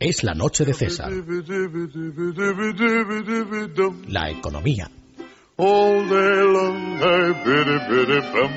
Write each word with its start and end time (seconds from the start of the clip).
Es 0.00 0.24
la 0.24 0.34
noche 0.34 0.64
de 0.64 0.72
César. 0.72 1.10
La 4.08 4.30
economía. 4.30 4.90
All 5.58 6.08
day 6.08 6.44
long 6.44 6.98
I 7.00 7.32
biddy 7.44 7.78
biddy 7.88 8.20
bum. 8.32 8.50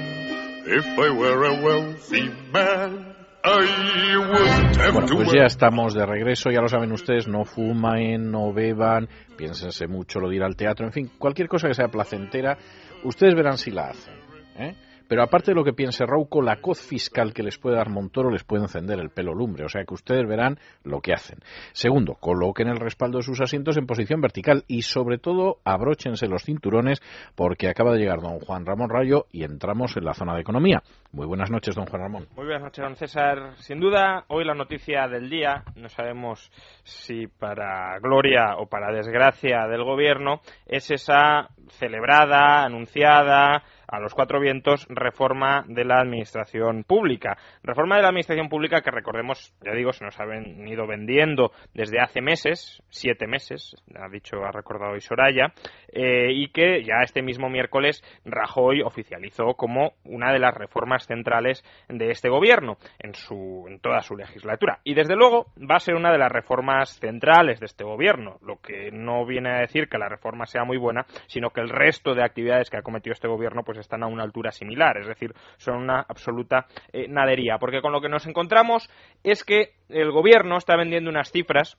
If 0.65 0.85
I 0.97 1.09
were 1.09 1.45
a 1.45 1.61
wealthy 1.63 2.29
man, 2.53 3.15
I 3.43 4.17
wouldn't 4.17 4.77
have 4.77 4.93
Bueno, 4.93 5.07
pues 5.15 5.33
ya 5.33 5.45
estamos 5.45 5.93
de 5.93 6.05
regreso, 6.05 6.51
ya 6.51 6.61
lo 6.61 6.67
saben 6.67 6.91
ustedes, 6.91 7.27
no 7.27 7.43
fumen, 7.45 8.29
no 8.29 8.53
beban, 8.53 9.07
piénsense 9.37 9.87
mucho 9.87 10.19
lo 10.19 10.29
de 10.29 10.35
ir 10.35 10.43
al 10.43 10.55
teatro, 10.55 10.85
en 10.85 10.91
fin, 10.91 11.11
cualquier 11.17 11.47
cosa 11.47 11.67
que 11.67 11.73
sea 11.73 11.87
placentera, 11.87 12.57
ustedes 13.03 13.33
verán 13.33 13.57
si 13.57 13.71
la 13.71 13.89
hacen. 13.89 14.13
¿eh? 14.57 14.75
Pero 15.09 15.23
aparte 15.23 15.51
de 15.51 15.55
lo 15.55 15.63
que 15.63 15.73
piense 15.73 16.05
Rauco, 16.05 16.43
la 16.43 16.61
coz 16.61 16.79
fiscal 16.79 17.33
que 17.33 17.41
les 17.41 17.57
puede 17.57 17.77
dar 17.77 17.89
Montoro 17.89 18.29
les 18.29 18.43
puede 18.43 18.61
encender 18.61 18.99
el 18.99 19.09
pelo 19.09 19.33
lumbre, 19.33 19.65
o 19.65 19.67
sea 19.67 19.83
que 19.83 19.95
ustedes 19.95 20.27
verán 20.27 20.59
lo 20.83 21.01
que 21.01 21.13
hacen. 21.13 21.39
Segundo, 21.71 22.13
coloquen 22.13 22.67
el 22.67 22.79
respaldo 22.79 23.17
de 23.17 23.23
sus 23.23 23.41
asientos 23.41 23.75
en 23.77 23.87
posición 23.87 24.21
vertical 24.21 24.65
y 24.67 24.83
sobre 24.83 25.17
todo 25.17 25.57
abróchense 25.65 26.27
los 26.27 26.43
cinturones 26.43 27.01
porque 27.35 27.69
acaba 27.69 27.93
de 27.93 27.99
llegar 27.99 28.21
don 28.21 28.39
Juan 28.39 28.67
Ramón 28.67 28.91
Rayo 28.91 29.25
y 29.31 29.43
entramos 29.43 29.97
en 29.97 30.05
la 30.05 30.13
zona 30.13 30.35
de 30.35 30.41
economía. 30.41 30.83
Muy 31.11 31.25
buenas 31.25 31.49
noches, 31.49 31.75
don 31.75 31.87
Juan 31.87 32.03
Ramón. 32.03 32.27
Muy 32.35 32.45
buenas 32.45 32.61
noches, 32.61 32.83
don 32.83 32.95
César. 32.95 33.55
Sin 33.57 33.79
duda, 33.79 34.25
hoy 34.27 34.45
la 34.45 34.53
noticia 34.53 35.07
del 35.07 35.27
día, 35.27 35.63
no 35.75 35.89
sabemos 35.89 36.51
si 36.83 37.25
para 37.25 37.97
gloria 37.99 38.57
o 38.59 38.67
para 38.67 38.93
desgracia 38.93 39.65
del 39.67 39.83
gobierno, 39.83 40.41
es 40.67 40.91
esa 40.91 41.49
celebrada, 41.71 42.63
anunciada 42.63 43.63
a 43.87 43.99
los 43.99 44.13
cuatro 44.13 44.39
vientos 44.39 44.85
reforma 44.89 45.65
de 45.67 45.83
la 45.83 45.99
administración 45.99 46.83
pública. 46.83 47.37
Reforma 47.63 47.95
de 47.95 48.03
la 48.03 48.09
administración 48.09 48.49
pública 48.49 48.81
que 48.81 48.91
recordemos, 48.91 49.53
ya 49.63 49.73
digo, 49.73 49.91
se 49.93 50.05
nos 50.05 50.19
ha 50.19 50.25
venido 50.25 50.85
vendiendo 50.85 51.51
desde 51.73 51.99
hace 51.99 52.21
meses, 52.21 52.81
siete 52.89 53.27
meses, 53.27 53.75
ha 53.95 54.07
dicho, 54.09 54.43
ha 54.43 54.51
recordado 54.51 54.93
hoy 54.93 55.01
Soraya, 55.01 55.53
eh, 55.91 56.31
y 56.31 56.49
que 56.49 56.83
ya 56.83 57.01
este 57.03 57.21
mismo 57.21 57.49
miércoles 57.49 58.03
Rajoy 58.25 58.81
oficializó 58.81 59.55
como 59.55 59.93
una 60.03 60.31
de 60.31 60.39
las 60.39 60.53
reformas 60.53 61.05
centrales 61.05 61.63
de 61.87 62.11
este 62.11 62.29
gobierno 62.29 62.77
en, 62.99 63.15
su, 63.15 63.65
en 63.67 63.79
toda 63.79 64.01
su 64.01 64.15
legislatura. 64.15 64.79
Y 64.83 64.93
desde 64.93 65.15
luego 65.15 65.47
va 65.57 65.75
a 65.75 65.79
ser 65.79 65.95
una 65.95 66.11
de 66.11 66.19
las 66.19 66.31
reformas 66.31 66.99
centrales 66.99 67.59
de 67.59 67.65
este 67.65 67.83
gobierno, 67.83 68.37
lo 68.41 68.57
que 68.57 68.91
no 68.91 69.25
viene 69.25 69.49
a 69.49 69.59
decir 69.61 69.89
que 69.89 69.97
la 69.97 70.09
reforma 70.09 70.45
sea 70.45 70.63
muy 70.63 70.77
buena, 70.77 71.05
sino 71.27 71.49
que 71.49 71.58
el 71.59 71.69
resto 71.69 72.15
de 72.15 72.23
actividades 72.23 72.69
que 72.69 72.77
ha 72.77 72.81
cometido 72.81 73.13
este 73.13 73.27
gobierno 73.27 73.63
pues 73.63 73.77
están 73.77 74.03
a 74.03 74.07
una 74.07 74.23
altura 74.23 74.51
similar, 74.51 74.97
es 74.97 75.07
decir, 75.07 75.33
son 75.57 75.77
una 75.77 76.05
absoluta 76.07 76.67
eh, 76.91 77.07
nadería, 77.07 77.57
porque 77.59 77.81
con 77.81 77.91
lo 77.91 78.01
que 78.01 78.09
nos 78.09 78.27
encontramos 78.27 78.89
es 79.23 79.43
que 79.43 79.73
el 79.89 80.11
gobierno 80.11 80.57
está 80.57 80.75
vendiendo 80.75 81.09
unas 81.09 81.31
cifras 81.31 81.77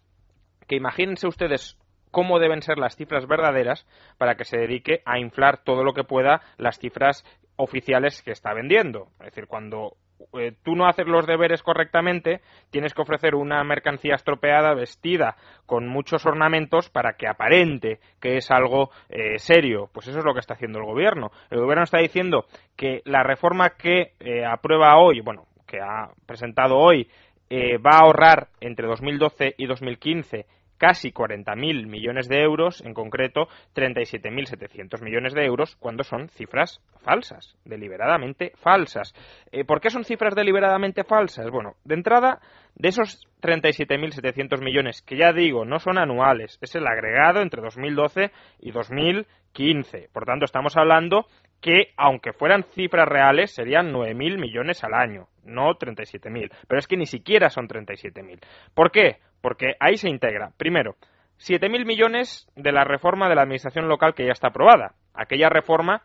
que 0.67 0.77
imagínense 0.77 1.27
ustedes 1.27 1.79
cómo 2.11 2.39
deben 2.39 2.63
ser 2.63 2.79
las 2.79 2.97
cifras 2.97 3.27
verdaderas 3.27 3.87
para 4.19 4.37
que 4.37 4.45
se 4.45 4.59
dedique 4.59 5.03
a 5.05 5.19
inflar 5.19 5.59
todo 5.59 5.85
lo 5.85 5.95
que 5.95 6.05
pueda 6.05 6.43
las 6.59 6.79
cifras 6.79 7.25
oficiales 7.57 8.23
que 8.23 8.33
está 8.33 8.55
vendiendo. 8.55 9.09
Es 9.21 9.27
decir, 9.27 9.47
cuando 9.47 9.97
eh, 10.39 10.53
tú 10.63 10.75
no 10.77 10.87
haces 10.87 11.07
los 11.07 11.27
deberes 11.27 11.63
correctamente, 11.63 12.41
tienes 12.71 12.95
que 12.95 13.03
ofrecer 13.03 13.35
una 13.35 13.63
mercancía 13.65 14.15
estropeada, 14.15 14.75
vestida, 14.75 15.37
con 15.67 15.89
muchos 15.89 16.27
ornamentos, 16.27 16.91
para 16.91 17.15
que 17.15 17.29
aparente 17.29 18.01
que 18.21 18.37
es 18.37 18.51
algo 18.51 18.91
eh, 19.09 19.39
serio. 19.39 19.89
Pues 19.93 20.09
eso 20.09 20.19
es 20.19 20.25
lo 20.25 20.35
que 20.35 20.41
está 20.41 20.55
haciendo 20.55 20.79
el 20.79 20.87
gobierno. 20.87 21.31
El 21.51 21.61
gobierno 21.61 21.85
está 21.85 21.99
diciendo 21.99 22.45
que 22.77 23.03
la 23.05 23.23
reforma 23.23 23.71
que 23.71 24.13
eh, 24.21 24.45
aprueba 24.45 24.99
hoy, 24.99 25.21
bueno, 25.21 25.47
que 25.67 25.79
ha 25.81 26.11
presentado 26.27 26.77
hoy, 26.77 27.09
eh, 27.49 27.79
va 27.79 27.97
a 27.97 28.05
ahorrar 28.05 28.49
entre 28.61 28.87
2012 28.87 29.55
y 29.59 29.67
2015 29.67 30.47
casi 30.81 31.13
40.000 31.13 31.87
millones 31.87 32.27
de 32.27 32.41
euros, 32.41 32.81
en 32.81 32.95
concreto 32.95 33.49
37.700 33.75 35.03
millones 35.03 35.35
de 35.35 35.45
euros, 35.45 35.77
cuando 35.77 36.05
son 36.05 36.31
cifras 36.31 36.81
falsas, 37.03 37.55
deliberadamente 37.67 38.53
falsas. 38.57 39.13
Eh, 39.53 39.67
¿Por 39.67 39.83
qué 39.83 39.91
son 39.91 40.05
cifras 40.05 40.35
deliberadamente 40.35 41.05
falsas? 41.05 41.51
Bueno, 41.51 41.75
de 41.85 41.97
entrada, 41.97 42.41
de 42.81 42.89
esos 42.89 43.29
37.700 43.43 44.63
millones, 44.63 45.03
que 45.03 45.19
ya 45.19 45.35
digo, 45.35 45.67
no 45.67 45.79
son 45.81 45.99
anuales, 45.99 46.59
es 46.63 46.75
el 46.75 46.87
agregado 46.87 47.43
entre 47.43 47.61
2012 47.61 48.31
y 48.59 48.71
2015. 48.71 50.09
Por 50.13 50.25
tanto, 50.25 50.47
estamos 50.47 50.79
hablando 50.79 51.27
que, 51.61 51.93
aunque 51.99 52.33
fueran 52.33 52.65
cifras 52.73 53.07
reales, 53.07 53.55
serían 53.55 53.93
9.000 53.93 54.41
millones 54.41 54.83
al 54.83 54.95
año, 54.95 55.29
no 55.45 55.75
37.000. 55.75 56.51
Pero 56.67 56.79
es 56.79 56.87
que 56.87 56.97
ni 56.97 57.05
siquiera 57.05 57.51
son 57.51 57.69
37.000. 57.69 58.41
¿Por 58.73 58.91
qué? 58.91 59.19
Porque 59.43 59.75
ahí 59.79 59.99
se 59.99 60.09
integra, 60.09 60.53
primero, 60.57 60.97
7.000 61.39 61.85
millones 61.85 62.51
de 62.57 62.73
la 62.73 62.85
reforma 62.85 63.29
de 63.29 63.35
la 63.35 63.43
administración 63.43 63.89
local 63.89 64.15
que 64.15 64.25
ya 64.25 64.33
está 64.33 64.49
aprobada. 64.49 64.95
Aquella 65.13 65.51
reforma 65.51 66.03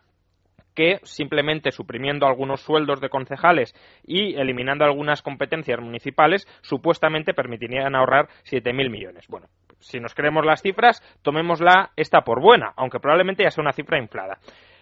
que 0.76 1.00
simplemente 1.02 1.72
suprimiendo 1.72 2.26
algunos 2.26 2.60
sueldos 2.60 3.00
de 3.00 3.08
concejales 3.08 3.74
y 4.04 4.36
eliminando 4.36 4.84
algunas 4.84 5.22
competencias 5.22 5.80
municipales 5.80 6.46
supuestamente 6.60 7.34
permitirían 7.34 7.96
ahorrar 7.96 8.28
7.000 8.44 8.90
millones. 8.90 9.26
Bueno, 9.28 9.48
si 9.80 9.98
nos 9.98 10.14
creemos 10.14 10.44
las 10.44 10.62
cifras, 10.62 11.02
tomémosla 11.22 11.90
esta 11.96 12.20
por 12.20 12.40
buena, 12.40 12.72
aunque 12.76 13.00
probablemente 13.00 13.42
ya 13.42 13.50
sea 13.50 13.62
una 13.62 13.72
cifra 13.72 13.98
inflada. 13.98 14.38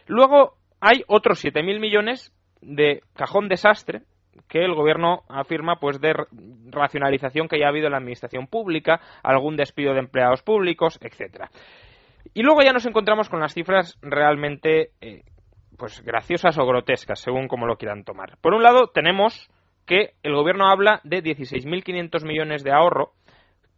Luego 0.07 0.57
hay 0.81 1.05
otros 1.07 1.43
7.000 1.43 1.81
millones 1.81 2.35
de 2.61 3.01
cajón 3.15 3.49
desastre 3.49 4.03
que 4.49 4.65
el 4.65 4.75
gobierno 4.75 5.23
afirma 5.29 5.77
pues 5.77 6.01
de 6.01 6.13
racionalización 6.71 7.49
que 7.49 7.59
ya 7.59 7.67
ha 7.67 7.69
habido 7.69 7.87
en 7.87 7.93
la 7.93 7.99
administración 7.99 8.49
pública, 8.49 9.01
algún 9.23 9.57
despido 9.57 9.93
de 9.95 10.01
empleados 10.01 10.43
públicos, 10.43 10.99
etcétera. 11.01 11.51
Y 12.33 12.43
luego 12.43 12.63
ya 12.63 12.73
nos 12.73 12.87
encontramos 12.87 13.29
con 13.29 13.41
las 13.41 13.55
cifras 13.55 13.97
realmente 14.03 14.91
eh, 15.01 15.23
pues 15.77 16.03
graciosas 16.03 16.59
o 16.59 16.67
grotescas, 16.67 17.21
según 17.21 17.49
como 17.49 17.67
lo 17.67 17.77
quieran 17.77 18.05
tomar. 18.05 18.39
Por 18.41 18.55
un 18.55 18.63
lado, 18.63 18.89
tenemos 18.89 19.51
que 19.87 20.15
el 20.23 20.35
gobierno 20.35 20.67
habla 20.69 21.01
de 21.05 21.23
16.500 21.23 22.25
millones 22.25 22.65
de 22.65 22.73
ahorro, 22.73 23.13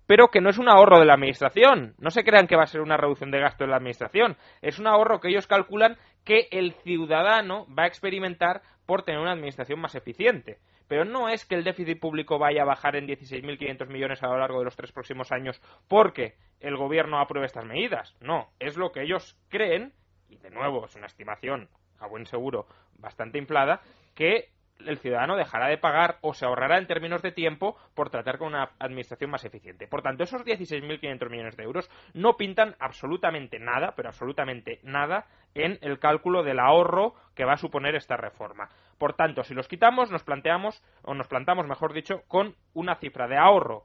pero 0.06 0.28
que 0.28 0.40
no 0.40 0.50
es 0.50 0.58
un 0.58 0.68
ahorro 0.68 1.00
de 1.00 1.06
la 1.06 1.14
administración. 1.14 1.94
No 1.98 2.10
se 2.10 2.22
crean 2.22 2.46
que 2.46 2.56
va 2.56 2.62
a 2.62 2.66
ser 2.66 2.80
una 2.80 2.96
reducción 2.96 3.30
de 3.30 3.40
gasto 3.40 3.64
de 3.64 3.70
la 3.70 3.76
administración. 3.76 4.36
Es 4.62 4.78
un 4.78 4.86
ahorro 4.86 5.20
que 5.20 5.28
ellos 5.28 5.46
calculan 5.46 5.96
que 6.24 6.48
el 6.52 6.74
ciudadano 6.74 7.66
va 7.76 7.84
a 7.84 7.88
experimentar 7.88 8.62
por 8.86 9.02
tener 9.02 9.20
una 9.20 9.32
administración 9.32 9.80
más 9.80 9.96
eficiente. 9.96 10.58
Pero 10.88 11.04
no 11.04 11.28
es 11.28 11.44
que 11.44 11.56
el 11.56 11.64
déficit 11.64 11.98
público 11.98 12.38
vaya 12.38 12.62
a 12.62 12.66
bajar 12.66 12.94
en 12.94 13.08
16.500 13.08 13.88
millones 13.88 14.22
a 14.22 14.28
lo 14.28 14.38
largo 14.38 14.60
de 14.60 14.66
los 14.66 14.76
tres 14.76 14.92
próximos 14.92 15.32
años 15.32 15.60
porque 15.88 16.34
el 16.60 16.76
gobierno 16.76 17.18
apruebe 17.18 17.46
estas 17.46 17.64
medidas. 17.64 18.14
No, 18.20 18.50
es 18.60 18.76
lo 18.76 18.92
que 18.92 19.02
ellos 19.02 19.36
creen, 19.48 19.92
y 20.28 20.36
de 20.38 20.50
nuevo 20.50 20.84
es 20.84 20.94
una 20.94 21.06
estimación 21.06 21.68
a 21.98 22.06
buen 22.06 22.26
seguro 22.26 22.66
bastante 22.98 23.38
inflada, 23.38 23.80
que 24.14 24.50
el 24.84 24.98
ciudadano 24.98 25.36
dejará 25.36 25.68
de 25.68 25.78
pagar 25.78 26.18
o 26.20 26.34
se 26.34 26.44
ahorrará 26.44 26.78
en 26.78 26.86
términos 26.86 27.22
de 27.22 27.32
tiempo 27.32 27.76
por 27.94 28.10
tratar 28.10 28.38
con 28.38 28.48
una 28.48 28.70
administración 28.78 29.30
más 29.30 29.44
eficiente. 29.44 29.88
Por 29.88 30.02
tanto, 30.02 30.24
esos 30.24 30.44
16.500 30.44 31.30
millones 31.30 31.56
de 31.56 31.64
euros 31.64 31.90
no 32.14 32.36
pintan 32.36 32.74
absolutamente 32.78 33.58
nada, 33.58 33.94
pero 33.96 34.08
absolutamente 34.08 34.80
nada, 34.82 35.26
en 35.54 35.78
el 35.80 35.98
cálculo 35.98 36.42
del 36.42 36.60
ahorro 36.60 37.14
que 37.34 37.44
va 37.44 37.54
a 37.54 37.58
suponer 37.58 37.94
esta 37.94 38.16
reforma. 38.16 38.68
Por 38.98 39.14
tanto, 39.14 39.42
si 39.42 39.54
los 39.54 39.68
quitamos, 39.68 40.10
nos 40.10 40.24
planteamos, 40.24 40.82
o 41.02 41.14
nos 41.14 41.28
plantamos, 41.28 41.66
mejor 41.66 41.92
dicho, 41.92 42.22
con 42.28 42.54
una 42.74 42.96
cifra 42.96 43.26
de 43.28 43.38
ahorro 43.38 43.84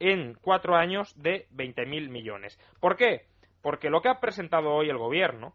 en 0.00 0.34
cuatro 0.40 0.76
años 0.76 1.12
de 1.20 1.48
20.000 1.50 2.08
millones. 2.08 2.58
¿Por 2.80 2.96
qué? 2.96 3.26
Porque 3.62 3.90
lo 3.90 4.00
que 4.00 4.08
ha 4.08 4.20
presentado 4.20 4.70
hoy 4.70 4.88
el 4.88 4.98
gobierno, 4.98 5.54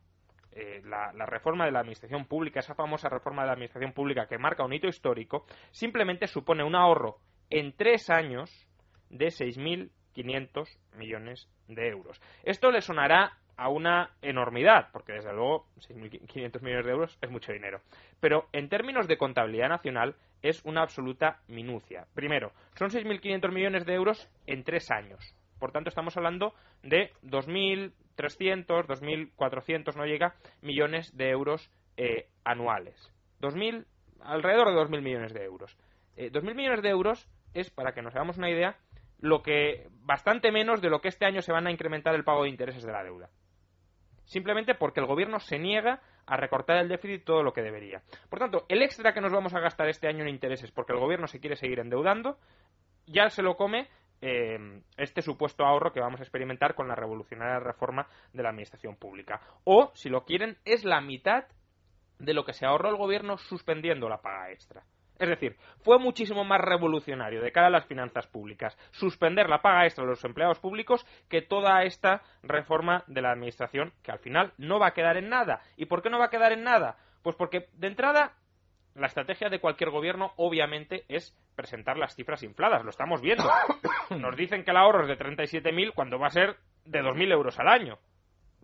eh, 0.55 0.81
la, 0.85 1.11
la, 1.13 1.25
reforma 1.25 1.65
de 1.65 1.71
la 1.71 1.79
administración 1.79 2.25
pública, 2.25 2.59
esa 2.59 2.75
famosa 2.75 3.09
reforma 3.09 3.41
de 3.41 3.47
la 3.47 3.53
administración 3.53 3.93
pública 3.93 4.27
que 4.27 4.37
marca 4.37 4.63
un 4.63 4.73
hito 4.73 4.87
histórico, 4.87 5.45
simplemente 5.71 6.27
supone 6.27 6.63
un 6.63 6.75
ahorro 6.75 7.17
en 7.49 7.73
tres 7.73 8.09
años 8.09 8.49
de 9.09 9.27
6.500 9.27 10.67
millones 10.97 11.49
de 11.67 11.87
euros. 11.89 12.21
Esto 12.43 12.71
le 12.71 12.81
sonará 12.81 13.37
a 13.57 13.69
una 13.69 14.11
enormidad, 14.21 14.89
porque 14.91 15.13
desde 15.13 15.33
luego 15.33 15.67
6.500 15.77 16.61
millones 16.61 16.85
de 16.85 16.91
euros 16.91 17.17
es 17.21 17.29
mucho 17.29 17.53
dinero. 17.53 17.81
Pero 18.19 18.47
en 18.51 18.69
términos 18.69 19.07
de 19.07 19.17
contabilidad 19.17 19.69
nacional 19.69 20.15
es 20.41 20.63
una 20.65 20.81
absoluta 20.81 21.39
minucia. 21.47 22.05
Primero, 22.13 22.51
son 22.75 22.89
6.500 22.89 23.51
millones 23.51 23.85
de 23.85 23.93
euros 23.93 24.29
en 24.47 24.63
tres 24.63 24.89
años. 24.91 25.35
Por 25.59 25.71
tanto, 25.71 25.89
estamos 25.89 26.17
hablando 26.17 26.53
de 26.81 27.11
2.300, 28.17 28.85
2.400, 28.87 29.95
no 29.95 30.05
llega, 30.05 30.35
millones 30.61 31.15
de 31.15 31.29
euros 31.29 31.69
eh, 31.97 32.27
anuales. 32.43 33.11
2.000, 33.41 33.85
alrededor 34.21 34.69
de 34.69 34.95
2.000 34.95 35.01
millones 35.01 35.33
de 35.33 35.43
euros. 35.43 35.77
Eh, 36.15 36.31
2.000 36.31 36.55
millones 36.55 36.81
de 36.81 36.89
euros 36.89 37.27
es, 37.53 37.69
para 37.69 37.93
que 37.93 38.01
nos 38.01 38.15
hagamos 38.15 38.37
una 38.37 38.49
idea, 38.49 38.77
lo 39.19 39.41
que 39.41 39.87
bastante 40.01 40.51
menos 40.51 40.81
de 40.81 40.89
lo 40.89 41.01
que 41.01 41.07
este 41.07 41.25
año 41.25 41.41
se 41.41 41.51
van 41.51 41.67
a 41.67 41.71
incrementar 41.71 42.15
el 42.15 42.23
pago 42.23 42.43
de 42.43 42.49
intereses 42.49 42.83
de 42.83 42.91
la 42.91 43.03
deuda. 43.03 43.29
Simplemente 44.25 44.75
porque 44.75 44.99
el 44.99 45.05
gobierno 45.05 45.39
se 45.39 45.59
niega 45.59 46.01
a 46.25 46.37
recortar 46.37 46.77
el 46.77 46.87
déficit 46.87 47.25
todo 47.25 47.43
lo 47.43 47.51
que 47.51 47.61
debería. 47.61 48.01
Por 48.29 48.39
tanto, 48.39 48.65
el 48.69 48.81
extra 48.81 49.13
que 49.13 49.21
nos 49.21 49.33
vamos 49.33 49.53
a 49.53 49.59
gastar 49.59 49.89
este 49.89 50.07
año 50.07 50.23
en 50.23 50.29
intereses 50.29 50.71
porque 50.71 50.93
el 50.93 50.99
gobierno 50.99 51.27
se 51.27 51.39
quiere 51.39 51.57
seguir 51.57 51.79
endeudando 51.79 52.37
ya 53.05 53.29
se 53.29 53.41
lo 53.41 53.55
come 53.55 53.87
eh, 54.25 54.81
este 54.95 55.21
supuesto 55.21 55.65
ahorro 55.65 55.91
que 55.91 55.99
vamos 55.99 56.21
a 56.21 56.23
experimentar 56.23 56.75
con 56.75 56.87
la 56.87 56.95
revolucionaria 56.95 57.59
reforma 57.59 58.07
de 58.31 58.41
la 58.41 58.49
administración 58.49 58.95
pública. 58.95 59.41
O, 59.65 59.91
si 59.95 60.07
lo 60.07 60.23
quieren, 60.23 60.57
es 60.63 60.85
la 60.85 61.01
mitad 61.01 61.43
de 62.19 62.33
lo 62.33 62.45
que 62.45 62.53
se 62.53 62.65
ahorró 62.65 62.89
el 62.89 62.95
gobierno 62.95 63.37
suspendiendo 63.37 64.07
la 64.07 64.21
paga 64.21 64.51
extra. 64.51 64.83
Es 65.19 65.27
decir, 65.27 65.57
fue 65.83 65.99
muchísimo 65.99 66.43
más 66.45 66.61
revolucionario 66.61 67.41
de 67.41 67.51
cara 67.51 67.67
a 67.67 67.69
las 67.69 67.85
finanzas 67.85 68.25
públicas 68.27 68.77
suspender 68.91 69.49
la 69.49 69.61
paga 69.61 69.85
extra 69.85 70.05
a 70.05 70.07
los 70.07 70.23
empleados 70.23 70.59
públicos 70.59 71.05
que 71.29 71.41
toda 71.41 71.83
esta 71.83 72.23
reforma 72.43 73.03
de 73.07 73.21
la 73.21 73.31
Administración, 73.31 73.93
que 74.01 74.11
al 74.11 74.19
final 74.19 74.53
no 74.57 74.79
va 74.79 74.87
a 74.87 74.93
quedar 74.93 75.17
en 75.17 75.29
nada. 75.29 75.61
¿Y 75.75 75.85
por 75.85 76.01
qué 76.01 76.09
no 76.09 76.17
va 76.17 76.25
a 76.25 76.29
quedar 76.29 76.53
en 76.53 76.63
nada? 76.63 76.97
Pues 77.21 77.35
porque, 77.35 77.67
de 77.73 77.87
entrada, 77.87 78.33
la 78.95 79.07
estrategia 79.07 79.49
de 79.49 79.59
cualquier 79.59 79.89
gobierno, 79.89 80.33
obviamente, 80.37 81.05
es 81.07 81.35
presentar 81.55 81.97
las 81.97 82.15
cifras 82.15 82.43
infladas. 82.43 82.83
Lo 82.83 82.89
estamos 82.89 83.21
viendo. 83.21 83.49
Nos 84.17 84.35
dicen 84.35 84.63
que 84.63 84.71
el 84.71 84.77
ahorro 84.77 85.03
es 85.03 85.07
de 85.07 85.17
37.000 85.17 85.93
cuando 85.93 86.19
va 86.19 86.27
a 86.27 86.31
ser 86.31 86.57
de 86.85 87.01
2.000 87.01 87.31
euros 87.31 87.59
al 87.59 87.67
año. 87.67 87.97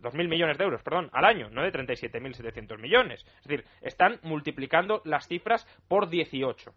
2.000 0.01 0.29
millones 0.29 0.57
de 0.57 0.63
euros, 0.63 0.81
perdón, 0.81 1.09
al 1.11 1.25
año, 1.25 1.49
no 1.49 1.61
de 1.61 1.73
37.700 1.73 2.79
millones. 2.79 3.25
Es 3.41 3.47
decir, 3.47 3.65
están 3.81 4.19
multiplicando 4.23 5.01
las 5.03 5.27
cifras 5.27 5.67
por 5.87 6.09
18. 6.09 6.73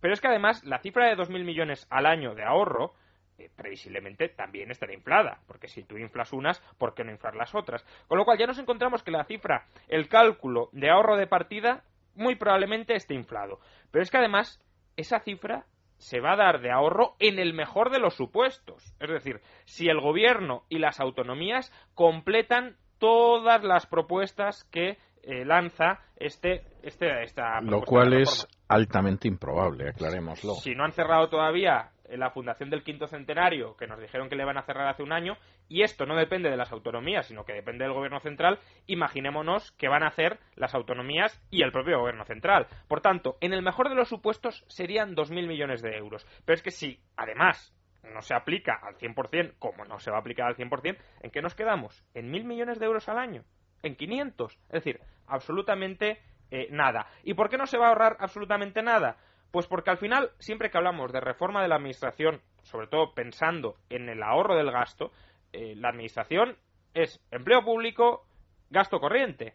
Pero 0.00 0.14
es 0.14 0.20
que 0.20 0.28
además 0.28 0.64
la 0.64 0.80
cifra 0.80 1.06
de 1.06 1.16
2.000 1.16 1.44
millones 1.44 1.86
al 1.90 2.06
año 2.06 2.34
de 2.34 2.44
ahorro 2.44 2.94
eh, 3.38 3.48
previsiblemente 3.56 4.28
también 4.28 4.70
estará 4.70 4.92
inflada, 4.92 5.40
porque 5.46 5.68
si 5.68 5.82
tú 5.82 5.96
inflas 5.96 6.32
unas, 6.32 6.60
¿por 6.76 6.94
qué 6.94 7.04
no 7.04 7.10
inflar 7.10 7.36
las 7.36 7.54
otras? 7.54 7.84
Con 8.06 8.18
lo 8.18 8.24
cual 8.26 8.38
ya 8.38 8.46
nos 8.46 8.58
encontramos 8.58 9.02
que 9.02 9.10
la 9.10 9.24
cifra, 9.24 9.64
el 9.88 10.08
cálculo 10.08 10.68
de 10.72 10.90
ahorro 10.90 11.16
de 11.16 11.26
partida, 11.26 11.82
muy 12.14 12.36
probablemente 12.36 12.94
esté 12.94 13.14
inflado. 13.14 13.60
Pero 13.90 14.02
es 14.02 14.10
que 14.10 14.18
además 14.18 14.60
esa 14.96 15.20
cifra 15.20 15.66
se 15.96 16.20
va 16.20 16.32
a 16.32 16.36
dar 16.36 16.60
de 16.60 16.70
ahorro 16.70 17.14
en 17.18 17.38
el 17.38 17.52
mejor 17.52 17.90
de 17.90 17.98
los 17.98 18.14
supuestos. 18.14 18.94
Es 19.00 19.10
decir, 19.10 19.40
si 19.64 19.88
el 19.88 20.00
gobierno 20.00 20.64
y 20.68 20.78
las 20.78 20.98
autonomías 20.98 21.72
completan 21.94 22.76
todas 22.98 23.62
las 23.64 23.86
propuestas 23.86 24.64
que 24.70 24.98
eh, 25.22 25.44
lanza 25.44 26.00
este, 26.16 26.64
este 26.82 27.22
esta 27.22 27.60
lo 27.60 27.82
cual 27.82 28.14
es 28.14 28.48
altamente 28.68 29.28
improbable 29.28 29.90
aclarémoslo 29.90 30.54
si 30.54 30.74
no 30.74 30.84
han 30.84 30.92
cerrado 30.92 31.28
todavía 31.28 31.90
la 32.18 32.30
fundación 32.30 32.70
del 32.70 32.82
quinto 32.82 33.06
centenario, 33.06 33.76
que 33.76 33.86
nos 33.86 34.00
dijeron 34.00 34.28
que 34.28 34.36
le 34.36 34.44
van 34.44 34.58
a 34.58 34.62
cerrar 34.62 34.88
hace 34.88 35.02
un 35.02 35.12
año, 35.12 35.36
y 35.68 35.82
esto 35.82 36.06
no 36.06 36.16
depende 36.16 36.50
de 36.50 36.56
las 36.56 36.72
autonomías, 36.72 37.26
sino 37.26 37.44
que 37.44 37.52
depende 37.52 37.84
del 37.84 37.94
gobierno 37.94 38.20
central, 38.20 38.58
imaginémonos 38.86 39.72
qué 39.72 39.88
van 39.88 40.02
a 40.02 40.08
hacer 40.08 40.38
las 40.56 40.74
autonomías 40.74 41.40
y 41.50 41.62
el 41.62 41.72
propio 41.72 42.00
gobierno 42.00 42.24
central. 42.24 42.66
Por 42.88 43.00
tanto, 43.00 43.36
en 43.40 43.52
el 43.52 43.62
mejor 43.62 43.88
de 43.88 43.94
los 43.94 44.08
supuestos 44.08 44.64
serían 44.68 45.14
2.000 45.14 45.46
millones 45.46 45.82
de 45.82 45.96
euros. 45.96 46.26
Pero 46.44 46.54
es 46.54 46.62
que 46.62 46.70
si, 46.70 47.00
además, 47.16 47.74
no 48.02 48.22
se 48.22 48.34
aplica 48.34 48.80
al 48.82 48.96
100%, 48.96 49.54
como 49.58 49.84
no 49.84 50.00
se 50.00 50.10
va 50.10 50.18
a 50.18 50.20
aplicar 50.20 50.46
al 50.46 50.56
100%, 50.56 50.98
¿en 51.22 51.30
qué 51.30 51.42
nos 51.42 51.54
quedamos? 51.54 52.04
¿En 52.14 52.32
1.000 52.32 52.44
millones 52.44 52.78
de 52.78 52.86
euros 52.86 53.08
al 53.08 53.18
año? 53.18 53.44
¿En 53.82 53.96
500? 53.96 54.52
Es 54.52 54.72
decir, 54.72 55.00
absolutamente 55.26 56.20
eh, 56.50 56.68
nada. 56.70 57.06
¿Y 57.22 57.34
por 57.34 57.48
qué 57.48 57.56
no 57.56 57.66
se 57.66 57.78
va 57.78 57.86
a 57.86 57.88
ahorrar 57.90 58.16
absolutamente 58.20 58.82
nada? 58.82 59.16
Pues 59.50 59.66
porque 59.66 59.90
al 59.90 59.98
final, 59.98 60.30
siempre 60.38 60.70
que 60.70 60.78
hablamos 60.78 61.12
de 61.12 61.20
reforma 61.20 61.62
de 61.62 61.68
la 61.68 61.76
administración, 61.76 62.40
sobre 62.62 62.86
todo 62.86 63.14
pensando 63.14 63.76
en 63.88 64.08
el 64.08 64.22
ahorro 64.22 64.56
del 64.56 64.70
gasto, 64.70 65.10
eh, 65.52 65.74
la 65.76 65.88
administración 65.88 66.56
es 66.94 67.20
empleo 67.30 67.64
público, 67.64 68.26
gasto 68.70 69.00
corriente. 69.00 69.54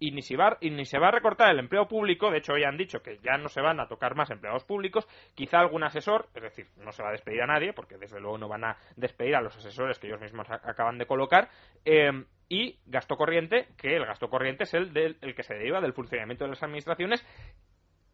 Y 0.00 0.12
ni, 0.12 0.22
se 0.22 0.36
va, 0.36 0.56
y 0.60 0.70
ni 0.70 0.84
se 0.84 1.00
va 1.00 1.08
a 1.08 1.10
recortar 1.10 1.50
el 1.50 1.58
empleo 1.58 1.88
público, 1.88 2.30
de 2.30 2.38
hecho 2.38 2.52
hoy 2.52 2.62
han 2.62 2.76
dicho 2.76 3.02
que 3.02 3.18
ya 3.18 3.36
no 3.36 3.48
se 3.48 3.60
van 3.60 3.80
a 3.80 3.88
tocar 3.88 4.14
más 4.14 4.30
empleados 4.30 4.62
públicos, 4.62 5.08
quizá 5.34 5.58
algún 5.58 5.82
asesor, 5.82 6.28
es 6.36 6.42
decir, 6.42 6.68
no 6.76 6.92
se 6.92 7.02
va 7.02 7.08
a 7.08 7.12
despedir 7.12 7.42
a 7.42 7.48
nadie, 7.48 7.72
porque 7.72 7.98
desde 7.98 8.20
luego 8.20 8.38
no 8.38 8.46
van 8.46 8.64
a 8.64 8.76
despedir 8.94 9.34
a 9.34 9.40
los 9.40 9.56
asesores 9.56 9.98
que 9.98 10.06
ellos 10.06 10.20
mismos 10.20 10.48
acaban 10.50 10.98
de 10.98 11.06
colocar, 11.06 11.48
eh, 11.84 12.12
y 12.48 12.78
gasto 12.86 13.16
corriente, 13.16 13.66
que 13.76 13.96
el 13.96 14.06
gasto 14.06 14.30
corriente 14.30 14.64
es 14.64 14.74
el, 14.74 14.92
del, 14.92 15.18
el 15.20 15.34
que 15.34 15.42
se 15.42 15.54
deriva 15.54 15.80
del 15.80 15.92
funcionamiento 15.92 16.44
de 16.44 16.50
las 16.50 16.62
administraciones 16.62 17.26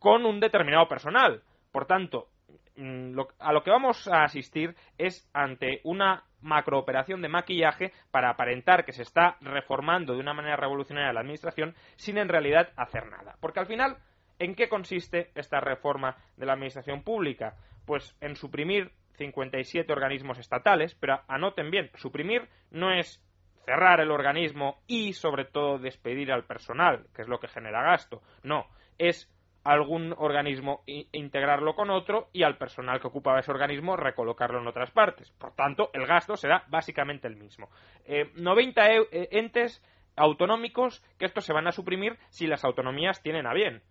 con 0.05 0.27
un 0.27 0.39
determinado 0.39 0.87
personal. 0.87 1.41
Por 1.73 1.87
tanto, 1.87 2.29
mm, 2.77 3.19
a 3.39 3.53
lo 3.55 3.62
que 3.62 3.71
vamos 3.71 4.06
a 4.06 4.25
asistir 4.25 4.77
es 4.99 5.27
ante 5.33 5.81
una 5.83 6.25
macrooperación 6.43 7.23
de 7.23 7.31
maquillaje 7.31 7.91
para 8.11 8.29
aparentar 8.29 8.85
que 8.85 8.93
se 8.93 9.01
está 9.01 9.39
reformando 9.41 10.12
de 10.12 10.21
una 10.21 10.35
manera 10.35 10.56
revolucionaria 10.56 11.11
la 11.15 11.21
administración 11.21 11.75
sin 11.97 12.19
en 12.19 12.29
realidad 12.29 12.69
hacer 12.77 13.06
nada. 13.06 13.39
Porque 13.41 13.61
al 13.61 13.67
final, 13.67 13.97
¿en 14.39 14.55
qué 14.55 14.69
consiste 14.69 15.31
esta 15.37 15.61
reforma 15.61 16.19
de 16.37 16.45
la 16.45 16.53
administración 16.53 17.03
pública? 17.03 17.56
Pues 17.87 18.15
en 18.21 18.37
suprimir 18.37 18.93
57 19.17 19.91
organismos 19.91 20.39
estatales, 20.39 20.95
pero 20.97 21.23
anoten 21.29 21.71
bien, 21.71 21.91
suprimir 21.95 22.51
no 22.71 22.93
es 22.93 23.25
cerrar 23.65 24.01
el 24.01 24.11
organismo 24.11 24.83
y 24.87 25.15
sobre 25.15 25.47
todo 25.47 25.79
despedir 25.79 26.31
al 26.31 26.45
personal, 26.45 27.06
que 27.15 27.23
es 27.23 27.29
lo 27.29 27.41
que 27.41 27.49
genera 27.49 27.83
gasto. 27.83 28.21
No, 28.43 28.67
es 28.99 29.33
algún 29.64 30.14
organismo 30.16 30.82
integrarlo 30.87 31.75
con 31.75 31.90
otro 31.90 32.28
y 32.32 32.43
al 32.43 32.58
personal 32.58 33.00
que 33.00 33.08
ocupaba 33.08 33.40
ese 33.40 33.50
organismo 33.50 33.96
recolocarlo 33.96 34.61
en 34.61 34.66
otras 34.66 34.90
partes. 34.90 35.31
Por 35.32 35.55
tanto, 35.55 35.90
el 35.94 36.06
gasto 36.06 36.37
será 36.37 36.64
básicamente 36.69 37.26
el 37.26 37.37
mismo. 37.37 37.70
90 38.37 38.87
eh, 38.90 39.08
e, 39.11 39.28
entes 39.38 39.82
autonómicos 40.16 41.02
que 41.19 41.25
estos 41.25 41.44
se 41.44 41.55
van 41.55 41.66
a 41.66 41.72
suprimir 41.72 42.19
si 42.28 42.46
las 42.46 42.64
autonomías 42.64 43.22
tienen 43.22 43.46
a 43.46 43.55
bien. 43.55 43.82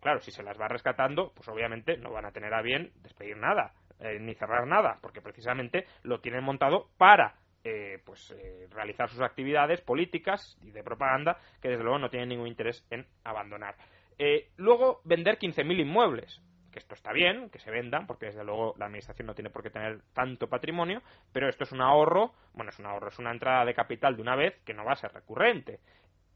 Claro, 0.00 0.20
si 0.20 0.32
se 0.32 0.42
las 0.42 0.58
va 0.58 0.66
rescatando, 0.66 1.32
pues 1.34 1.46
obviamente 1.48 1.96
no 1.98 2.10
van 2.10 2.24
a 2.24 2.32
tener 2.32 2.52
a 2.54 2.62
bien 2.62 2.90
despedir 3.02 3.36
nada, 3.36 3.74
eh, 4.00 4.18
ni 4.18 4.34
cerrar 4.34 4.66
nada, 4.66 4.98
porque 5.00 5.20
precisamente 5.20 5.86
lo 6.02 6.20
tienen 6.20 6.42
montado 6.42 6.88
para 6.96 7.34
eh, 7.64 8.00
pues 8.04 8.34
realizar 8.70 9.08
sus 9.08 9.20
actividades 9.20 9.80
políticas 9.82 10.58
y 10.62 10.72
de 10.72 10.82
propaganda 10.82 11.38
que 11.60 11.68
desde 11.68 11.84
luego 11.84 11.98
no 11.98 12.10
tienen 12.10 12.30
ningún 12.30 12.48
interés 12.48 12.84
en 12.90 13.06
abandonar. 13.22 13.76
Eh, 14.24 14.52
luego, 14.56 15.00
vender 15.02 15.36
15.000 15.36 15.80
inmuebles. 15.80 16.40
Que 16.70 16.78
esto 16.78 16.94
está 16.94 17.12
bien, 17.12 17.50
que 17.50 17.58
se 17.58 17.72
vendan, 17.72 18.06
porque 18.06 18.26
desde 18.26 18.44
luego 18.44 18.72
la 18.78 18.86
administración 18.86 19.26
no 19.26 19.34
tiene 19.34 19.50
por 19.50 19.64
qué 19.64 19.70
tener 19.70 20.00
tanto 20.14 20.48
patrimonio, 20.48 21.02
pero 21.32 21.48
esto 21.48 21.64
es 21.64 21.72
un 21.72 21.80
ahorro, 21.80 22.32
bueno, 22.54 22.70
es 22.70 22.78
un 22.78 22.86
ahorro, 22.86 23.08
es 23.08 23.18
una 23.18 23.32
entrada 23.32 23.64
de 23.64 23.74
capital 23.74 24.14
de 24.14 24.22
una 24.22 24.36
vez 24.36 24.60
que 24.64 24.74
no 24.74 24.84
va 24.84 24.92
a 24.92 24.96
ser 24.96 25.12
recurrente. 25.12 25.80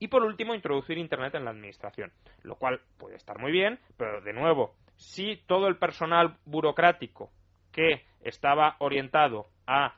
Y 0.01 0.09
por 0.09 0.25
último, 0.25 0.53
introducir 0.53 0.99
Internet 0.99 1.37
en 1.37 1.45
la 1.45 1.53
administración, 1.53 2.11
lo 2.43 2.57
cual 2.57 2.81
puede 2.99 3.15
estar 3.15 3.39
muy 3.39 3.53
bien, 3.53 3.79
pero 3.97 4.21
de 4.21 4.33
nuevo, 4.33 4.75
si 4.97 5.37
todo 5.47 5.69
el 5.69 5.77
personal 5.77 6.39
burocrático 6.45 7.31
que 7.71 8.05
estaba 8.21 8.75
orientado 8.81 9.47
a 9.69 9.95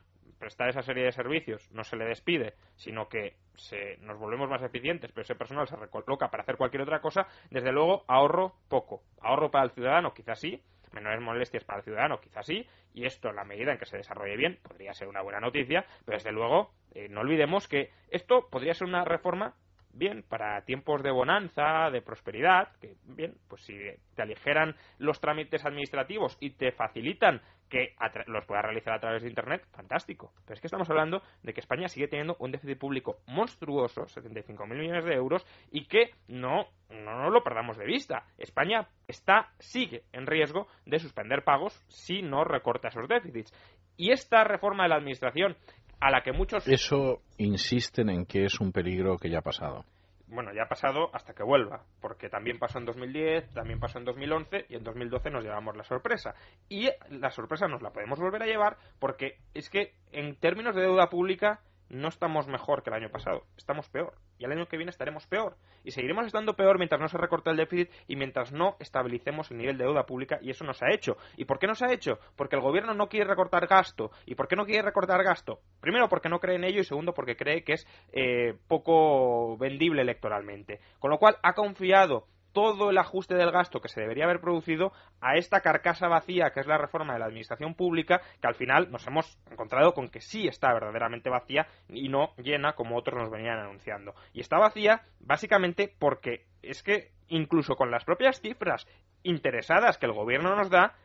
prestar 0.48 0.70
esa 0.70 0.80
serie 0.80 1.04
de 1.04 1.12
servicios 1.12 1.70
no 1.72 1.84
se 1.84 1.94
le 1.94 2.06
despide, 2.06 2.54
sino 2.74 3.06
que 3.06 3.36
se, 3.54 3.98
nos 3.98 4.18
volvemos 4.18 4.48
más 4.48 4.62
eficientes, 4.62 5.12
pero 5.12 5.22
ese 5.22 5.34
personal 5.34 5.68
se 5.68 5.76
recoloca 5.76 6.30
para 6.30 6.42
hacer 6.42 6.56
cualquier 6.56 6.84
otra 6.84 7.02
cosa, 7.02 7.26
desde 7.50 7.70
luego 7.70 8.04
ahorro 8.08 8.54
poco. 8.66 9.02
Ahorro 9.20 9.50
para 9.50 9.64
el 9.64 9.72
ciudadano, 9.72 10.14
quizás 10.14 10.40
sí, 10.40 10.62
menores 10.92 11.20
molestias 11.20 11.64
para 11.64 11.80
el 11.80 11.84
ciudadano, 11.84 12.18
quizás 12.18 12.46
sí, 12.46 12.66
y 12.94 13.04
esto, 13.04 13.28
en 13.28 13.36
la 13.36 13.44
medida 13.44 13.72
en 13.72 13.78
que 13.78 13.84
se 13.84 13.98
desarrolle 13.98 14.38
bien, 14.38 14.58
podría 14.62 14.94
ser 14.94 15.08
una 15.08 15.20
buena 15.20 15.38
noticia, 15.38 15.84
pero 16.06 16.16
desde 16.16 16.32
luego 16.32 16.72
eh, 16.94 17.10
no 17.10 17.20
olvidemos 17.20 17.68
que 17.68 17.90
esto 18.08 18.48
podría 18.50 18.72
ser 18.72 18.88
una 18.88 19.04
reforma 19.04 19.54
bien, 19.98 20.22
para 20.22 20.62
tiempos 20.62 21.02
de 21.02 21.10
bonanza, 21.10 21.90
de 21.90 22.00
prosperidad, 22.00 22.72
que 22.80 22.94
bien, 23.04 23.34
pues 23.48 23.62
si 23.62 23.76
te 24.14 24.22
aligeran 24.22 24.74
los 24.98 25.20
trámites 25.20 25.64
administrativos 25.64 26.36
y 26.40 26.50
te 26.50 26.72
facilitan 26.72 27.40
que 27.68 27.94
los 28.26 28.46
puedas 28.46 28.64
realizar 28.64 28.94
a 28.94 29.00
través 29.00 29.22
de 29.22 29.28
Internet, 29.28 29.66
fantástico. 29.72 30.32
Pero 30.44 30.54
es 30.54 30.60
que 30.60 30.66
estamos 30.66 30.88
hablando 30.88 31.22
de 31.42 31.52
que 31.52 31.60
España 31.60 31.88
sigue 31.88 32.08
teniendo 32.08 32.36
un 32.38 32.50
déficit 32.50 32.78
público 32.78 33.18
monstruoso, 33.26 34.06
75.000 34.06 34.66
millones 34.68 35.04
de 35.04 35.14
euros, 35.14 35.46
y 35.70 35.84
que 35.86 36.12
no, 36.28 36.68
no 36.88 37.22
nos 37.22 37.32
lo 37.32 37.42
perdamos 37.42 37.76
de 37.76 37.84
vista. 37.84 38.24
España 38.38 38.88
está, 39.06 39.50
sigue 39.58 40.04
en 40.12 40.26
riesgo 40.26 40.68
de 40.86 40.98
suspender 40.98 41.44
pagos 41.44 41.74
si 41.88 42.22
no 42.22 42.44
recorta 42.44 42.88
esos 42.88 43.08
déficits. 43.08 43.52
Y 43.96 44.12
esta 44.12 44.44
reforma 44.44 44.84
de 44.84 44.90
la 44.90 44.96
Administración, 44.96 45.56
a 46.00 46.10
la 46.10 46.22
que 46.22 46.32
muchos... 46.32 46.66
Eso 46.68 47.22
insisten 47.38 48.10
en 48.10 48.26
que 48.26 48.44
es 48.44 48.60
un 48.60 48.72
peligro 48.72 49.18
que 49.18 49.30
ya 49.30 49.38
ha 49.38 49.42
pasado. 49.42 49.84
Bueno, 50.30 50.52
ya 50.54 50.64
ha 50.64 50.68
pasado 50.68 51.08
hasta 51.14 51.32
que 51.32 51.42
vuelva, 51.42 51.84
porque 52.02 52.28
también 52.28 52.58
pasó 52.58 52.78
en 52.78 52.84
2010, 52.84 53.54
también 53.54 53.80
pasó 53.80 53.98
en 53.98 54.04
2011 54.04 54.66
y 54.68 54.74
en 54.76 54.84
2012 54.84 55.30
nos 55.30 55.42
llevamos 55.42 55.74
la 55.74 55.84
sorpresa. 55.84 56.34
Y 56.68 56.90
la 57.10 57.30
sorpresa 57.30 57.66
nos 57.66 57.80
la 57.80 57.90
podemos 57.90 58.18
volver 58.18 58.42
a 58.42 58.46
llevar 58.46 58.76
porque 58.98 59.38
es 59.54 59.70
que 59.70 59.94
en 60.12 60.36
términos 60.36 60.74
de 60.74 60.82
deuda 60.82 61.08
pública 61.08 61.60
no 61.88 62.08
estamos 62.08 62.46
mejor 62.48 62.82
que 62.82 62.90
el 62.90 62.96
año 62.96 63.10
pasado, 63.10 63.44
estamos 63.56 63.88
peor. 63.88 64.14
Y 64.38 64.44
el 64.44 64.52
año 64.52 64.66
que 64.66 64.76
viene 64.76 64.90
estaremos 64.90 65.26
peor. 65.26 65.56
Y 65.84 65.90
seguiremos 65.90 66.26
estando 66.26 66.54
peor 66.54 66.78
mientras 66.78 67.00
no 67.00 67.08
se 67.08 67.18
recorte 67.18 67.50
el 67.50 67.56
déficit 67.56 67.90
y 68.06 68.16
mientras 68.16 68.52
no 68.52 68.76
estabilicemos 68.78 69.50
el 69.50 69.58
nivel 69.58 69.78
de 69.78 69.84
deuda 69.84 70.06
pública. 70.06 70.38
Y 70.42 70.50
eso 70.50 70.64
no 70.64 70.74
se 70.74 70.84
ha 70.84 70.94
hecho. 70.94 71.16
¿Y 71.36 71.44
por 71.44 71.58
qué 71.58 71.66
no 71.66 71.74
se 71.74 71.86
ha 71.86 71.92
hecho? 71.92 72.18
Porque 72.36 72.56
el 72.56 72.62
gobierno 72.62 72.94
no 72.94 73.08
quiere 73.08 73.26
recortar 73.26 73.66
gasto. 73.66 74.10
¿Y 74.26 74.34
por 74.34 74.48
qué 74.48 74.56
no 74.56 74.64
quiere 74.64 74.82
recortar 74.82 75.22
gasto? 75.24 75.60
Primero, 75.80 76.08
porque 76.08 76.28
no 76.28 76.38
cree 76.38 76.56
en 76.56 76.64
ello 76.64 76.80
y 76.80 76.84
segundo, 76.84 77.14
porque 77.14 77.36
cree 77.36 77.64
que 77.64 77.74
es 77.74 77.86
eh, 78.12 78.54
poco 78.68 79.56
vendible 79.56 80.02
electoralmente. 80.02 80.80
Con 80.98 81.10
lo 81.10 81.18
cual, 81.18 81.36
ha 81.42 81.54
confiado 81.54 82.26
todo 82.58 82.90
el 82.90 82.98
ajuste 82.98 83.36
del 83.36 83.52
gasto 83.52 83.80
que 83.80 83.88
se 83.88 84.00
debería 84.00 84.24
haber 84.24 84.40
producido 84.40 84.92
a 85.20 85.36
esta 85.36 85.60
carcasa 85.60 86.08
vacía 86.08 86.50
que 86.50 86.58
es 86.58 86.66
la 86.66 86.76
reforma 86.76 87.12
de 87.12 87.20
la 87.20 87.26
administración 87.26 87.76
pública, 87.76 88.20
que 88.40 88.48
al 88.48 88.56
final 88.56 88.90
nos 88.90 89.06
hemos 89.06 89.38
encontrado 89.48 89.94
con 89.94 90.08
que 90.08 90.20
sí 90.20 90.48
está 90.48 90.72
verdaderamente 90.72 91.30
vacía 91.30 91.68
y 91.88 92.08
no 92.08 92.34
llena 92.36 92.72
como 92.72 92.96
otros 92.96 93.16
nos 93.16 93.30
venían 93.30 93.60
anunciando. 93.60 94.12
Y 94.32 94.40
está 94.40 94.58
vacía 94.58 95.02
básicamente 95.20 95.94
porque 96.00 96.46
es 96.60 96.82
que 96.82 97.12
incluso 97.28 97.76
con 97.76 97.92
las 97.92 98.04
propias 98.04 98.40
cifras 98.40 98.88
interesadas 99.22 99.96
que 99.96 100.06
el 100.06 100.12
gobierno 100.12 100.56
nos 100.56 100.68
da, 100.68 100.96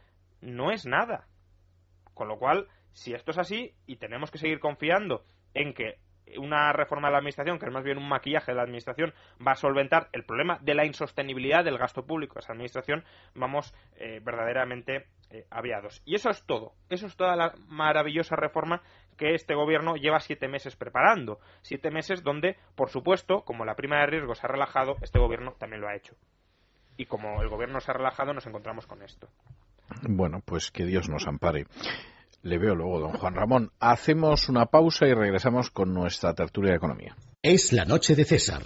no 0.42 0.72
es 0.72 0.88
nada. 0.88 1.28
Con 2.16 2.30
lo 2.30 2.40
cual, 2.40 2.68
si 2.94 3.14
esto 3.14 3.30
es 3.30 3.38
así 3.38 3.76
y 3.86 3.98
tenemos 3.98 4.32
que 4.32 4.40
seguir 4.40 4.60
confiando 4.60 5.24
en 5.54 5.76
que 5.76 6.00
una 6.38 6.72
reforma 6.74 7.08
de 7.08 7.14
la 7.14 7.18
administración, 7.20 7.60
que 7.60 7.66
es 7.66 7.72
más 7.72 7.84
bien 7.84 7.98
un 7.98 8.08
maquillaje 8.08 8.52
de 8.52 8.56
la 8.56 8.64
administración, 8.64 9.14
va 9.46 9.54
a 9.54 9.56
solventar 9.56 10.10
el 10.12 10.24
problema 10.24 10.58
de 10.62 10.74
la 10.74 10.86
insostenibilidad 10.86 11.64
del 11.64 11.78
gasto 11.78 12.06
público 12.06 12.40
esa 12.40 12.54
administración, 12.54 13.04
vamos 13.36 13.74
eh, 13.98 14.20
verdaderamente 14.24 15.08
eh, 15.30 15.46
aviados. 15.50 16.02
Y 16.06 16.16
eso 16.16 16.30
es 16.30 16.44
todo. 16.46 16.74
Eso 16.90 17.08
es 17.08 17.16
toda 17.16 17.36
la 17.36 17.54
maravillosa 17.68 18.36
reforma 18.36 18.82
que 19.18 19.34
este 19.34 19.56
gobierno 19.56 19.96
lleva 19.96 20.20
siete 20.20 20.48
meses 20.48 20.76
preparando. 20.76 21.40
Siete 21.62 21.92
meses 21.92 22.24
donde, 22.24 22.58
por 22.76 22.90
supuesto, 22.90 23.42
como 23.44 23.66
la 23.66 23.76
prima 23.76 24.00
de 24.00 24.08
riesgo 24.08 24.36
se 24.36 24.46
ha 24.46 24.50
relajado, 24.50 24.96
este 25.02 25.20
gobierno 25.20 25.54
también 25.58 25.82
lo 25.82 25.88
ha 25.88 25.96
hecho. 25.96 26.16
Y 26.98 27.06
como 27.06 27.42
el 27.42 27.50
gobierno 27.50 27.80
se 27.80 27.92
ha 27.92 27.96
relajado, 27.96 28.34
nos 28.34 28.46
encontramos 28.46 28.86
con 28.86 29.02
esto. 29.02 29.28
Bueno, 30.08 30.42
pues 30.46 30.72
que 30.72 30.86
Dios 30.86 31.10
nos 31.10 31.28
ampare. 31.28 31.66
Le 32.44 32.58
veo 32.58 32.76
luego, 32.76 33.00
don 33.00 33.14
Juan 33.14 33.36
Ramón. 33.36 33.72
Hacemos 33.80 34.50
una 34.50 34.66
pausa 34.66 35.08
y 35.08 35.14
regresamos 35.14 35.70
con 35.70 35.94
nuestra 35.94 36.34
tertulia 36.34 36.72
de 36.72 36.78
economía. 36.78 37.16
Es 37.42 37.72
la 37.72 37.86
noche 37.86 38.16
de 38.16 38.26
César 38.26 38.64